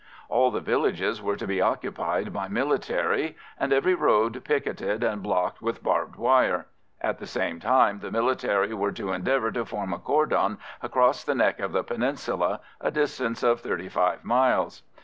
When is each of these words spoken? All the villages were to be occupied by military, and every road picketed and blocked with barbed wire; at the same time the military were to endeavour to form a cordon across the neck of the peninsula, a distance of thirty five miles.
All 0.29 0.49
the 0.49 0.61
villages 0.61 1.21
were 1.21 1.35
to 1.35 1.45
be 1.45 1.61
occupied 1.61 2.33
by 2.33 2.47
military, 2.47 3.37
and 3.59 3.71
every 3.71 3.93
road 3.93 4.43
picketed 4.43 5.03
and 5.03 5.21
blocked 5.21 5.61
with 5.61 5.83
barbed 5.83 6.15
wire; 6.15 6.65
at 7.01 7.19
the 7.19 7.27
same 7.27 7.59
time 7.59 7.99
the 7.99 8.09
military 8.09 8.73
were 8.73 8.91
to 8.93 9.13
endeavour 9.13 9.51
to 9.51 9.63
form 9.63 9.93
a 9.93 9.99
cordon 9.99 10.57
across 10.81 11.23
the 11.23 11.35
neck 11.35 11.59
of 11.59 11.71
the 11.71 11.83
peninsula, 11.83 12.61
a 12.79 12.89
distance 12.89 13.43
of 13.43 13.61
thirty 13.61 13.89
five 13.89 14.25
miles. 14.25 14.81